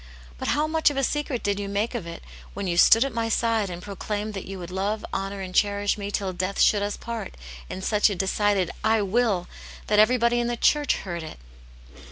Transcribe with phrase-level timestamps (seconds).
[0.39, 2.23] But how much of a secret did you make of it
[2.55, 5.95] when you stood at my side and proclaimed that you would love, honour, and cherish
[5.95, 7.37] me till death should us part,
[7.69, 9.47] in such a decided 'I will!'
[9.85, 11.37] that every body in the church heard it